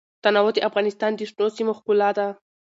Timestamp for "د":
0.55-0.59, 1.15-1.21